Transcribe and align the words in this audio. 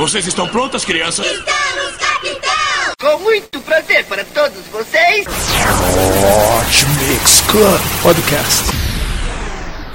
Vocês 0.00 0.26
estão 0.26 0.48
prontas, 0.48 0.82
crianças? 0.82 1.26
Estamos, 1.26 1.96
capitão! 1.98 2.94
Com 2.98 3.18
muito 3.18 3.60
prazer 3.60 4.02
para 4.06 4.24
todos 4.24 4.66
vocês. 4.68 5.26
Hot 5.26 6.86
Mix 7.06 7.42
Club 7.42 7.80
Podcast. 8.02 8.64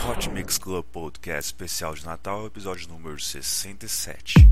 Hot 0.07 0.29
Mix 0.29 0.59
Club 0.59 0.85
Podcast 0.91 1.47
especial 1.47 1.95
de 1.95 2.05
Natal, 2.05 2.45
episódio 2.45 2.87
número 2.87 3.19
67. 3.19 4.47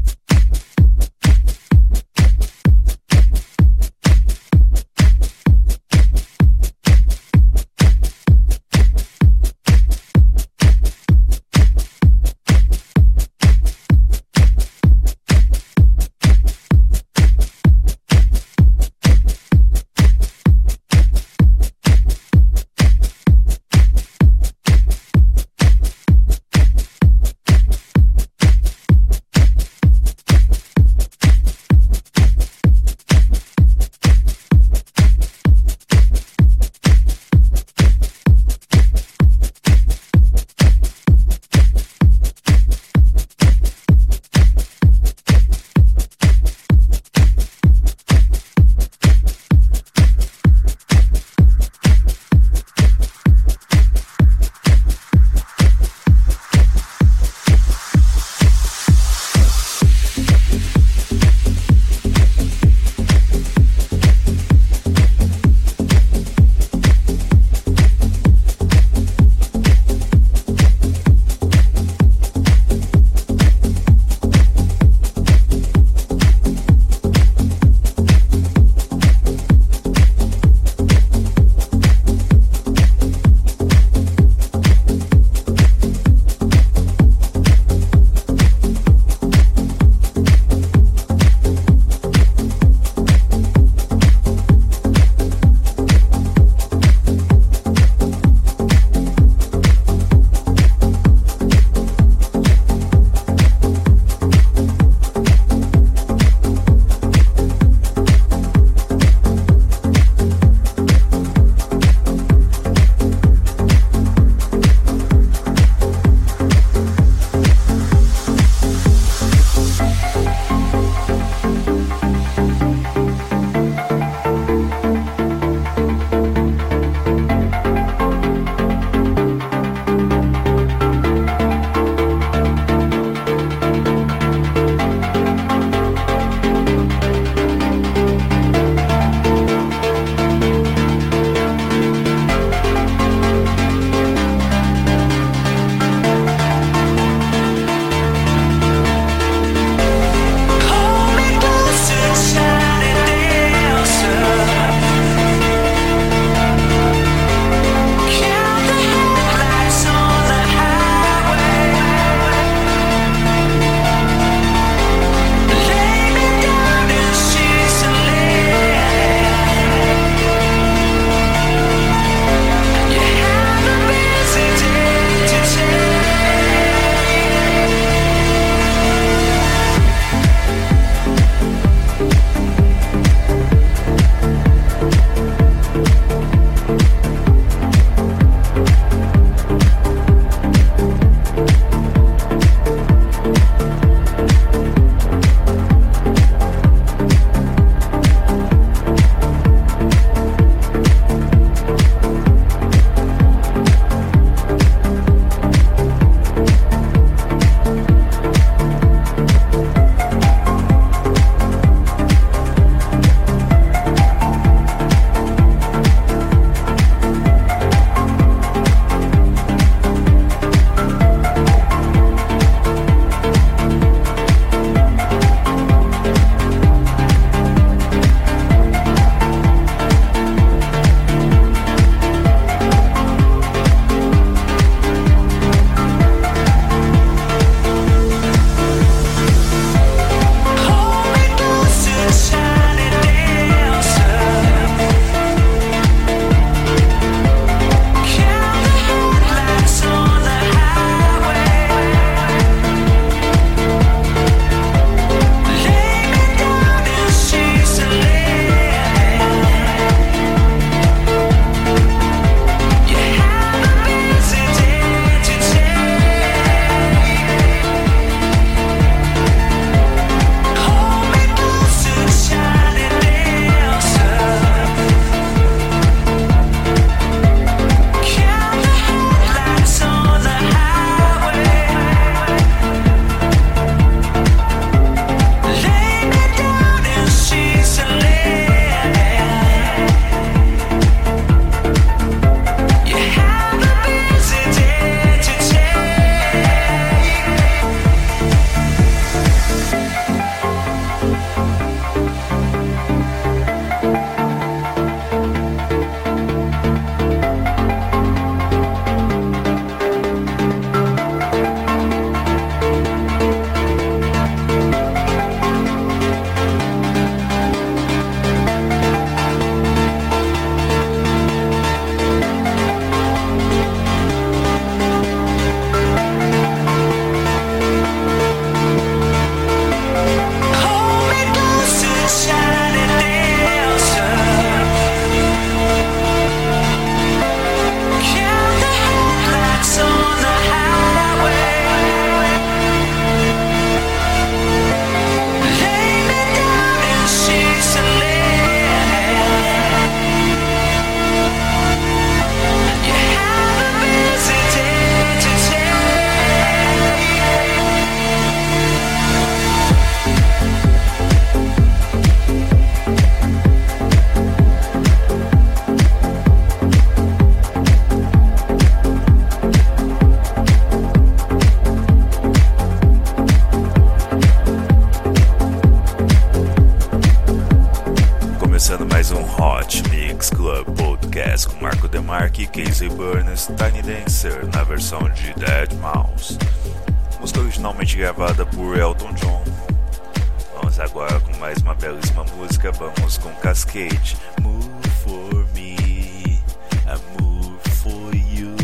Cascade. 393.63 394.17
Move 394.41 394.85
for 395.03 395.45
me, 395.55 396.39
I 396.85 396.97
move 397.19 397.61
for 397.81 398.13
you. 398.13 398.55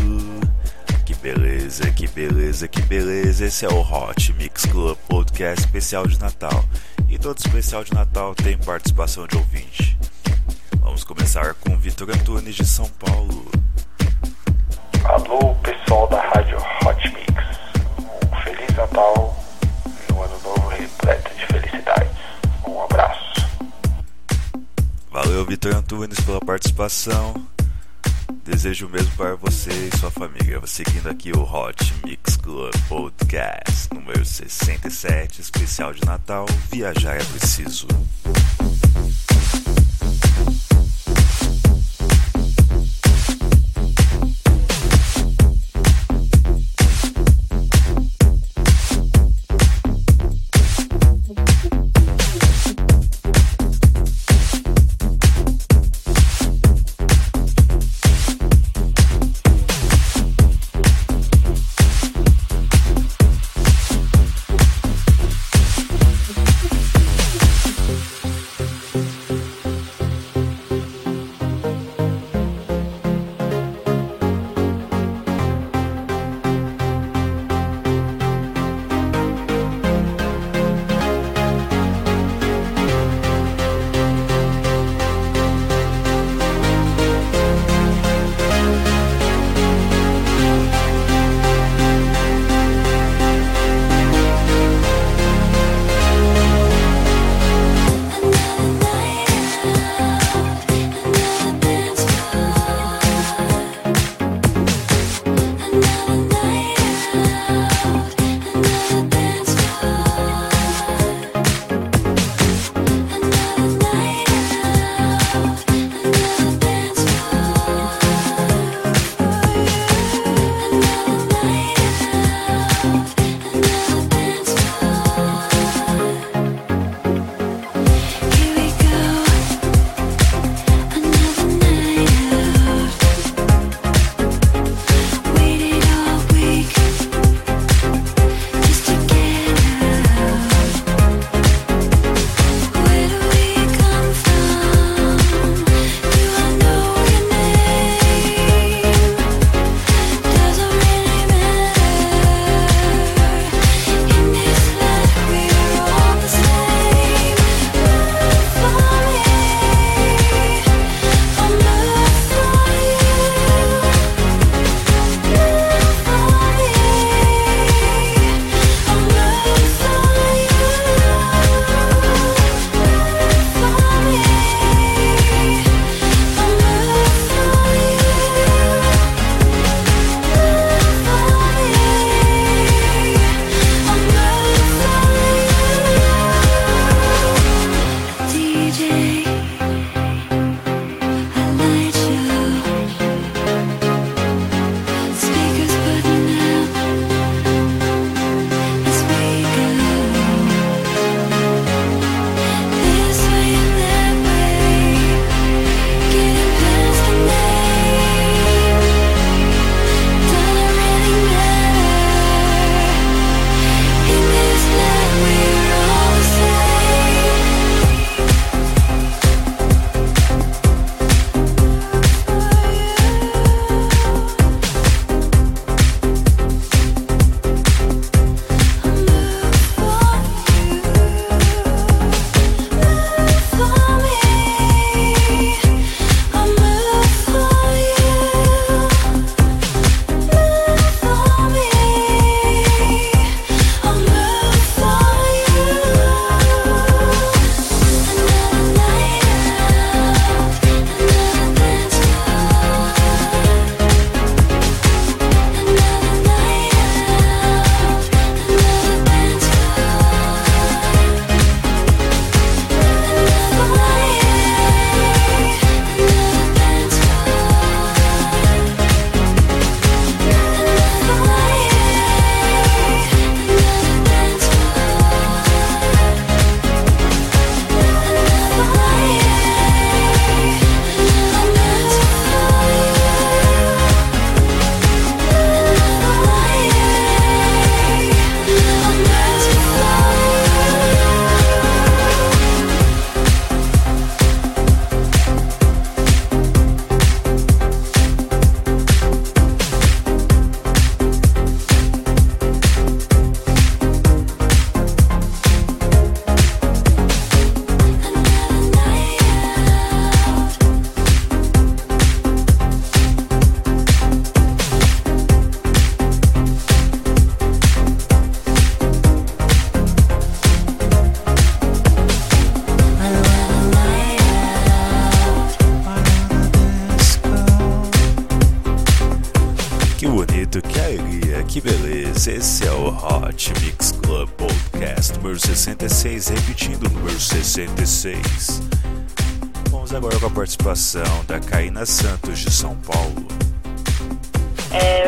Que 1.06 1.16
beleza, 1.16 1.92
que 1.92 2.08
beleza, 2.08 2.68
que 2.68 2.82
beleza. 2.82 3.46
Esse 3.46 3.66
é 3.66 3.70
o 3.70 3.82
Hot 3.82 4.34
Mix 4.34 4.66
Club 4.66 4.98
Podcast 5.08 5.66
especial 5.66 6.06
de 6.06 6.20
Natal. 6.20 6.66
E 7.08 7.18
todo 7.18 7.38
especial 7.38 7.84
de 7.84 7.94
Natal 7.94 8.36
tem 8.36 8.58
participação 8.58 9.26
de 9.28 9.38
ouvinte. 9.38 9.98
Vamos 10.80 11.04
começar 11.04 11.54
com 11.56 11.78
Vitor 11.78 12.10
Antunes 12.10 12.56
de 12.56 12.66
São 12.66 12.90
Paulo. 12.90 13.46
Alô, 15.06 15.56
pessoal 15.56 16.08
da 16.08 16.22
Rádio 16.22 16.58
Hot 16.58 17.14
Mix. 17.14 17.34
Um 18.32 18.44
Feliz 18.44 18.76
Natal 18.76 19.39
Vitor 25.50 25.76
Antunes, 25.76 26.20
pela 26.20 26.40
participação. 26.40 27.34
Desejo 28.46 28.86
o 28.86 28.90
mesmo 28.90 29.10
para 29.18 29.34
você 29.34 29.72
e 29.72 29.98
sua 29.98 30.12
família. 30.12 30.62
Seguindo 30.68 31.10
aqui 31.10 31.32
o 31.32 31.42
Hot 31.42 31.92
Mix 32.06 32.38
Club 32.38 32.72
Podcast 32.88 33.92
número 33.92 34.24
67, 34.24 35.42
especial 35.42 35.92
de 35.92 36.06
Natal. 36.06 36.46
Viajar 36.72 37.16
é 37.16 37.24
preciso. 37.24 37.88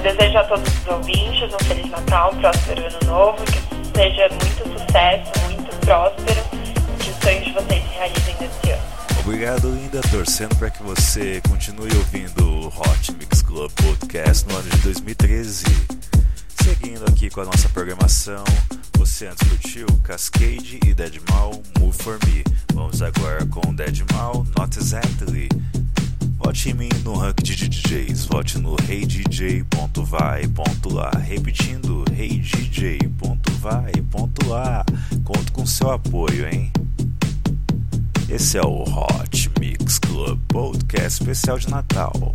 Eu 0.03 0.15
desejo 0.15 0.37
a 0.37 0.43
todos 0.45 0.67
os 0.67 0.87
ouvintes 0.87 1.53
um 1.53 1.65
Feliz 1.65 1.89
Natal, 1.89 2.33
um 2.33 2.39
próspero 2.39 2.81
Ano 2.81 2.99
Novo, 3.05 3.43
que 3.45 3.97
seja 3.97 4.27
muito 4.29 4.79
sucesso, 4.79 5.31
muito 5.45 5.75
próspero, 5.85 6.41
que 6.99 7.09
os 7.09 7.15
sonhos 7.17 7.45
de 7.45 7.51
vocês 7.51 7.83
se 7.83 7.89
realizem 7.89 8.35
nesse 8.39 8.71
ano. 8.71 8.81
Obrigado, 9.19 9.69
Linda. 9.69 10.01
Torcendo 10.09 10.55
para 10.55 10.71
que 10.71 10.81
você 10.81 11.41
continue 11.47 11.95
ouvindo 11.95 12.43
o 12.43 12.67
Hot 12.67 13.11
Mix 13.13 13.43
Club 13.43 13.71
Podcast 13.73 14.47
no 14.47 14.57
ano 14.57 14.69
de 14.69 14.77
2013. 14.77 15.65
Seguindo 16.63 17.05
aqui 17.07 17.29
com 17.29 17.41
a 17.41 17.45
nossa 17.45 17.69
programação, 17.69 18.43
você 18.97 19.27
antes 19.27 19.47
curtiu 19.47 19.85
Cascade 20.03 20.79
e 20.83 20.93
Deadmal 20.93 21.61
Move 21.79 21.97
For 21.97 22.17
Me. 22.25 22.43
Vamos 22.73 23.01
agora 23.03 23.45
com 23.45 23.73
Deadmal 23.73 24.45
Not 24.57 24.77
Exactly. 24.79 25.49
Vote 26.43 26.69
em 26.69 26.73
mim 26.73 26.89
no 27.03 27.13
rank 27.13 27.43
de 27.43 27.55
DJs, 27.55 28.25
vote 28.25 28.57
no 28.57 28.75
heydj.vai.lá. 28.89 29.61
Repetindo, 31.23 32.03
heydj.vai.lá. 32.17 33.03
Conto 35.23 35.51
com 35.51 35.65
seu 35.67 35.91
apoio, 35.91 36.47
hein? 36.47 36.71
Esse 38.27 38.57
é 38.57 38.61
o 38.61 38.81
Hot 38.81 39.51
Mix 39.59 39.99
Club 39.99 40.39
Podcast 40.47 41.21
especial 41.21 41.59
de 41.59 41.69
Natal. 41.69 42.33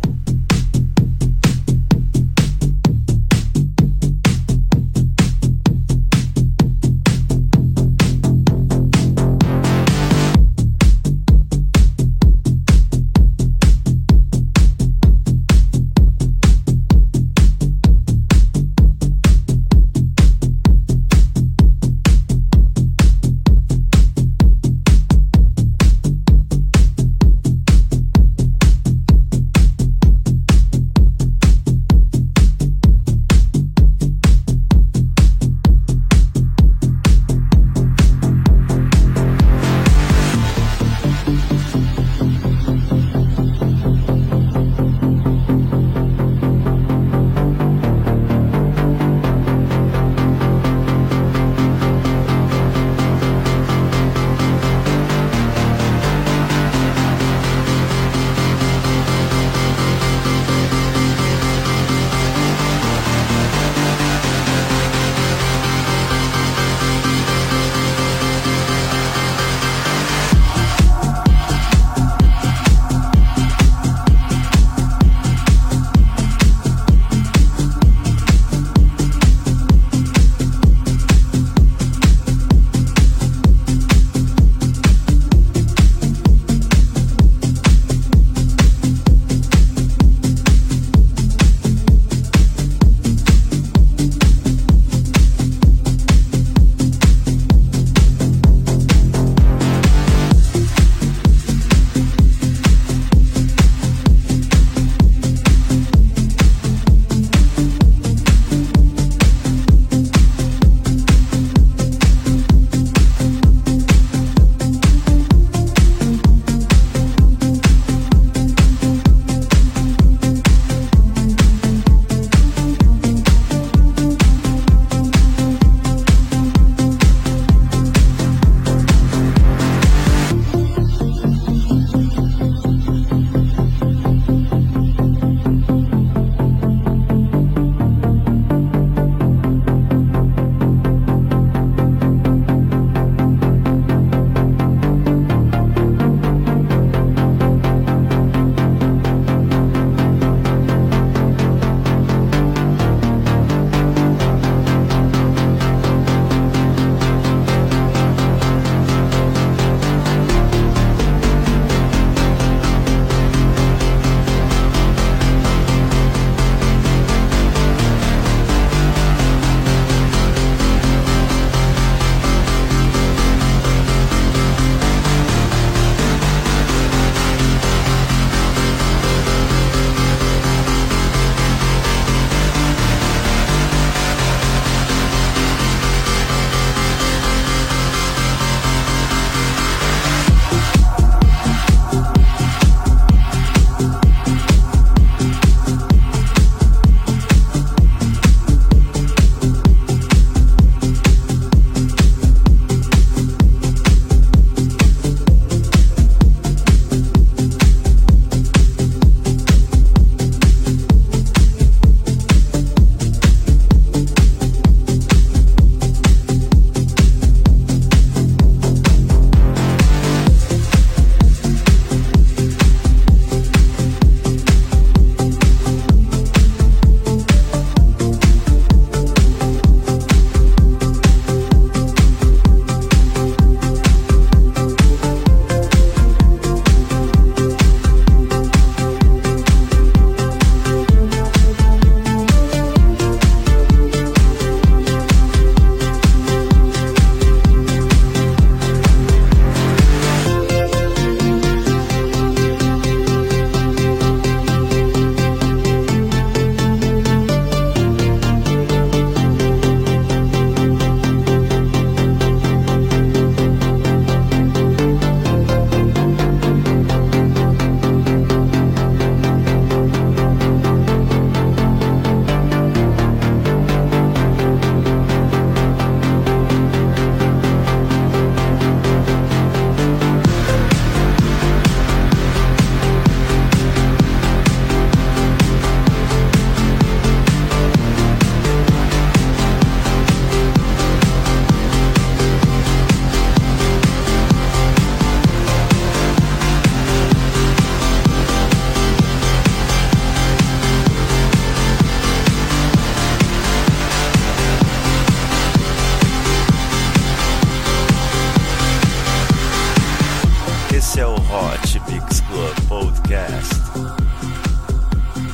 Podcast. 313.07 313.55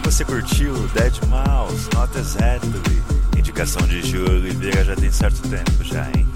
Você 0.04 0.24
curtiu 0.24 0.88
Dead 0.90 1.14
Mouse, 1.28 1.90
Not 1.96 2.16
Exactly? 2.16 3.02
Indicação 3.36 3.82
de 3.88 4.04
Gil 4.04 4.26
Oliveira 4.26 4.86
já 4.86 4.96
tem 4.96 5.12
certo 5.12 5.42
tempo 5.50 5.84
já, 5.84 6.08
hein? 6.16 6.28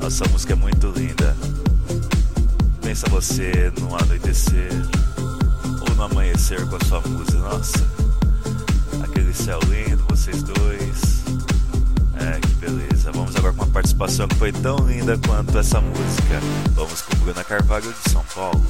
Nossa 0.00 0.24
música 0.28 0.52
é 0.52 0.56
muito 0.56 0.92
linda. 0.96 1.36
Pensa 2.80 3.08
você 3.08 3.72
no 3.80 3.96
anoitecer 3.96 4.70
ou 5.80 5.96
no 5.96 6.02
amanhecer 6.04 6.64
com 6.68 6.76
a 6.76 6.84
sua 6.84 7.00
música, 7.00 7.38
nossa. 7.38 7.84
Aquele 9.02 9.34
céu 9.34 9.58
lindo, 9.68 10.04
vocês 10.08 10.44
dois. 10.44 11.24
É, 12.20 12.38
que 12.38 12.54
beleza. 12.54 13.10
Vamos 13.10 13.34
agora 13.34 13.52
com 13.52 13.64
uma 13.64 13.72
participação 13.72 14.28
que 14.28 14.36
foi 14.36 14.52
tão 14.52 14.76
linda 14.86 15.18
quanto 15.26 15.58
essa 15.58 15.80
música. 15.80 16.40
Vamos 16.74 17.02
com 17.02 17.16
Bruna 17.16 17.42
Carvalho 17.42 17.92
de 17.92 18.10
São 18.10 18.24
Paulo. 18.32 18.64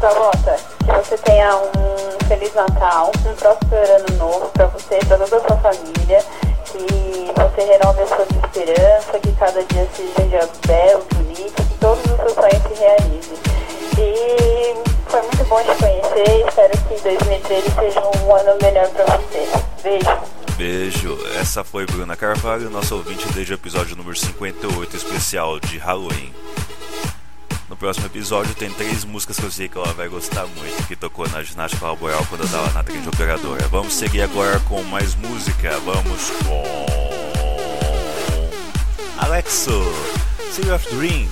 Salota, 0.00 0.56
que 0.78 0.92
você 0.92 1.18
tenha 1.18 1.56
um 1.56 2.26
Feliz 2.26 2.54
Natal, 2.54 3.12
um 3.26 3.34
próspero 3.34 3.96
ano 3.96 4.16
novo 4.16 4.48
para 4.48 4.66
você 4.68 4.98
e 4.98 5.04
para 5.04 5.18
toda 5.18 5.36
a 5.36 5.40
sua 5.40 5.56
família. 5.58 6.24
Que 6.64 7.30
você 7.36 7.64
renove 7.64 8.02
as 8.02 8.08
suas 8.08 8.28
esperanças, 8.30 9.20
que 9.20 9.32
cada 9.32 9.62
dia 9.62 9.86
seja 9.94 10.48
belo, 10.66 11.04
bonito, 11.14 11.62
que 11.62 11.78
todos 11.78 12.02
os 12.04 12.16
seus 12.16 12.32
sonhos 12.32 12.62
se 12.62 12.80
realizem. 12.80 13.38
E 13.98 14.74
foi 15.06 15.20
muito 15.20 15.44
bom 15.44 15.60
te 15.60 15.74
conhecer, 15.78 16.46
espero 16.48 16.78
que 16.88 17.02
2013 17.02 17.70
seja 17.70 18.00
um 18.00 18.34
ano 18.34 18.58
melhor 18.62 18.88
para 18.88 19.04
você. 19.04 19.48
Beijo. 19.82 20.18
Beijo. 20.56 21.18
Essa 21.38 21.62
foi 21.62 21.84
Bruna 21.84 22.16
Carvalho, 22.16 22.70
nosso 22.70 22.94
ouvinte 22.96 23.26
desde 23.32 23.52
o 23.52 23.56
episódio 23.56 23.96
número 23.96 24.16
58, 24.16 24.96
especial 24.96 25.60
de 25.60 25.76
Halloween. 25.76 26.32
No 27.70 27.76
próximo 27.76 28.06
episódio 28.06 28.52
tem 28.56 28.68
três 28.72 29.04
músicas 29.04 29.38
que 29.38 29.44
eu 29.44 29.50
sei 29.50 29.68
que 29.68 29.78
ela 29.78 29.92
vai 29.92 30.08
gostar 30.08 30.44
muito, 30.44 30.88
que 30.88 30.96
tocou 30.96 31.28
na 31.28 31.40
ginástica 31.40 31.86
laboral 31.86 32.26
quando 32.28 32.42
eu 32.42 32.48
tava 32.48 32.68
na 32.72 32.82
trilha 32.82 33.08
operadora. 33.08 33.68
Vamos 33.68 33.94
seguir 33.94 34.22
agora 34.22 34.58
com 34.68 34.82
mais 34.82 35.14
música. 35.14 35.78
Vamos 35.78 36.30
com. 36.44 36.86
Alexo, 39.18 39.84
City 40.52 40.68
of 40.68 40.84
Dream. 40.92 41.28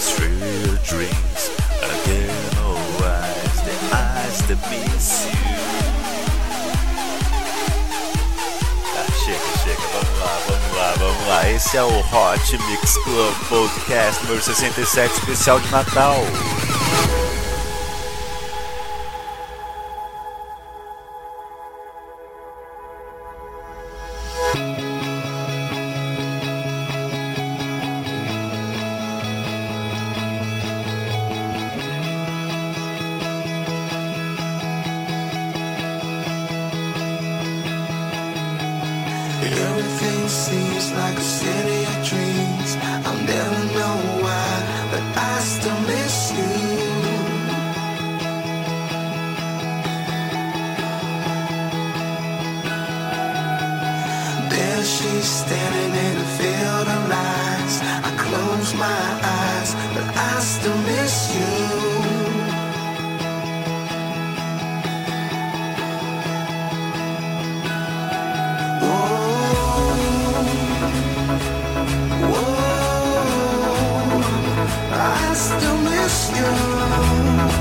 Through 0.00 0.78
dreams. 0.88 1.50
Again, 1.82 2.30
oh, 2.58 3.04
eyes, 3.04 3.60
the 3.62 3.96
eyes 3.96 4.42
that 4.48 4.58
miss 4.70 5.26
you. 5.26 5.49
Chega, 9.70 9.88
vamos 9.92 10.18
lá, 10.18 10.38
vamos 10.46 10.76
lá, 10.76 10.94
vamos 10.98 11.26
lá. 11.28 11.50
Esse 11.50 11.76
é 11.76 11.82
o 11.82 11.88
Hot 11.88 12.58
Mix 12.66 12.96
Club 12.98 13.34
Podcast 13.48 14.22
número 14.24 14.42
67, 14.42 15.14
especial 15.14 15.60
de 15.60 15.70
Natal. 15.70 16.16
My 58.80 59.20
eyes, 59.22 59.74
but 59.94 60.16
I 60.16 60.40
still 60.40 60.78
miss 60.78 61.34
you. 61.34 61.99
You. 76.40 77.59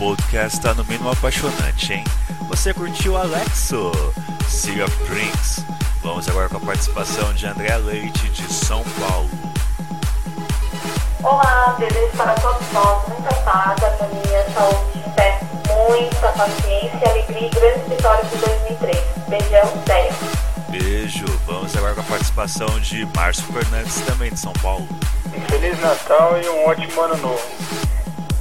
Podcast 0.00 0.58
tá 0.62 0.72
no 0.72 0.82
mínimo 0.86 1.10
apaixonante, 1.10 1.92
hein? 1.92 2.04
Você 2.48 2.72
curtiu 2.72 3.18
Alexo, 3.18 3.92
Siga 4.48 4.86
Prince. 5.06 5.62
Vamos 6.02 6.26
agora 6.26 6.48
com 6.48 6.56
a 6.56 6.60
participação 6.60 7.34
de 7.34 7.46
André 7.46 7.76
Leite, 7.76 8.30
de 8.30 8.50
São 8.50 8.82
Paulo. 8.98 9.28
Olá, 11.22 11.76
desejo 11.78 12.16
para 12.16 12.32
todos 12.36 12.66
nós 12.72 13.08
muita 13.08 13.34
paz, 13.42 13.84
harmonia, 13.84 14.46
saúde, 14.54 15.04
fé, 15.14 15.38
muita 15.68 16.32
paciência, 16.32 17.10
alegria 17.10 17.46
e 17.46 17.50
grandes 17.50 17.86
vitórias 17.86 18.30
de 18.30 18.38
2003. 18.38 18.98
Beijão, 19.28 19.84
Zéia. 19.86 20.12
Beijo. 20.70 21.26
Vamos 21.46 21.76
agora 21.76 21.94
com 21.94 22.00
a 22.00 22.04
participação 22.04 22.80
de 22.80 23.06
Márcio 23.14 23.44
Fernandes, 23.52 24.00
também 24.06 24.32
de 24.32 24.40
São 24.40 24.54
Paulo. 24.62 24.88
Um 25.26 25.40
Feliz 25.42 25.78
Natal 25.78 26.40
e 26.40 26.48
um 26.48 26.66
ótimo 26.66 27.02
ano 27.02 27.16
novo. 27.18 27.42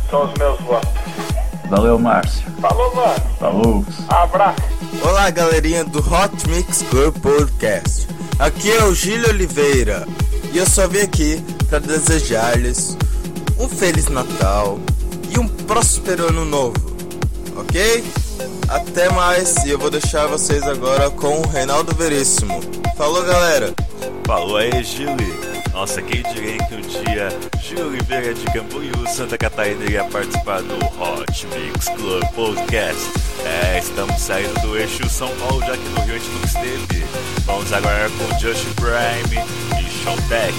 São 0.09 0.23
os 0.23 0.33
meus 0.35 0.57
votos. 0.61 1.08
Valeu, 1.69 1.99
Márcio. 1.99 2.49
Falou, 2.59 2.95
mano. 2.95 3.21
Falou. 3.39 3.85
Abraço. 4.07 4.61
Olá, 5.03 5.29
galerinha 5.29 5.85
do 5.85 5.99
Hot 5.99 6.49
Mix 6.49 6.81
Club 6.89 7.15
Podcast. 7.19 8.07
Aqui 8.39 8.71
é 8.71 8.83
o 8.85 8.93
Gílio 8.95 9.29
Oliveira 9.29 10.07
e 10.51 10.57
eu 10.57 10.65
só 10.65 10.87
vim 10.87 11.01
aqui 11.01 11.39
para 11.69 11.77
desejar-lhes 11.79 12.97
um 13.59 13.67
Feliz 13.69 14.07
Natal 14.07 14.79
e 15.29 15.37
um 15.37 15.47
próspero 15.47 16.29
Ano 16.29 16.43
Novo, 16.43 16.95
ok? 17.55 18.03
Até 18.67 19.11
mais 19.11 19.57
e 19.65 19.69
eu 19.69 19.77
vou 19.77 19.91
deixar 19.91 20.25
vocês 20.25 20.63
agora 20.63 21.11
com 21.11 21.39
o 21.39 21.47
Reinaldo 21.47 21.93
Veríssimo. 21.93 22.59
Falou, 22.97 23.23
galera! 23.23 23.73
Falou 24.25 24.57
aí, 24.57 24.83
Gili. 24.83 25.38
Nossa, 25.79 26.01
quem 26.01 26.21
diria 26.23 26.57
que 26.57 26.75
um 26.75 26.81
dia 26.81 27.29
Gil 27.61 27.87
Oliveira 27.87 28.33
de 28.33 28.43
Camboriú, 28.47 29.07
Santa 29.07 29.37
Catarina 29.37 29.85
iria 29.85 30.03
participar 30.03 30.61
do 30.61 30.75
Hot 30.75 31.47
Mix 31.47 31.87
Club 31.95 32.21
Podcast. 32.35 33.01
É, 33.45 33.79
estamos 33.79 34.19
saindo 34.19 34.59
do 34.59 34.77
eixo 34.77 35.09
São 35.09 35.29
Paulo, 35.37 35.61
já 35.61 35.77
que 35.77 35.89
no 35.91 36.01
Rio 36.01 36.15
a 36.15 36.19
gente 36.19 36.45
esteve. 36.45 37.05
Vamos 37.45 37.71
agora 37.71 38.09
com 38.09 38.39
Justin 38.39 38.73
Prime 38.73 39.41
e 39.79 40.03
Sean 40.03 40.17
Beck. 40.27 40.53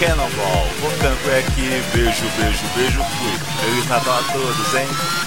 Cannonball, 0.00 0.66
ficando 0.90 1.22
por 1.22 1.34
aqui. 1.34 1.70
Beijo, 1.94 2.24
beijo, 2.36 2.64
beijo, 2.74 2.98
fui. 2.98 3.64
Feliz 3.64 3.88
Natal 3.88 4.18
a 4.18 4.32
todos, 4.32 4.74
hein? 4.74 5.23